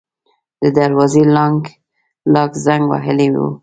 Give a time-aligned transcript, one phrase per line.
[0.61, 1.23] د دروازې
[2.33, 3.35] لاک زنګ وهلی و.